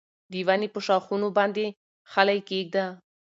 د 0.31 0.33
ونې 0.47 0.67
په 0.73 0.79
ښاخونو 0.85 1.27
باندې 1.37 1.65
خلی 2.11 2.39
کېږده. 2.49 2.85